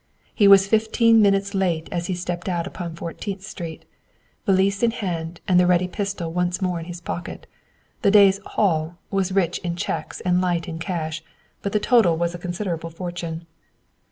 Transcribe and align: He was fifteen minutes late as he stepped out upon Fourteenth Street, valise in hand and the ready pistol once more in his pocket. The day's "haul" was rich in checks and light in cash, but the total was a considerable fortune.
He 0.33 0.47
was 0.47 0.65
fifteen 0.65 1.21
minutes 1.21 1.53
late 1.53 1.87
as 1.91 2.07
he 2.07 2.15
stepped 2.15 2.49
out 2.49 2.65
upon 2.65 2.95
Fourteenth 2.95 3.43
Street, 3.43 3.85
valise 4.47 4.81
in 4.81 4.89
hand 4.89 5.41
and 5.47 5.59
the 5.59 5.67
ready 5.67 5.87
pistol 5.87 6.33
once 6.33 6.59
more 6.59 6.79
in 6.79 6.85
his 6.87 6.99
pocket. 6.99 7.45
The 8.01 8.09
day's 8.09 8.39
"haul" 8.43 8.97
was 9.11 9.31
rich 9.31 9.59
in 9.59 9.75
checks 9.75 10.19
and 10.19 10.41
light 10.41 10.67
in 10.67 10.79
cash, 10.79 11.23
but 11.61 11.71
the 11.71 11.79
total 11.79 12.17
was 12.17 12.33
a 12.33 12.39
considerable 12.39 12.89
fortune. 12.89 13.45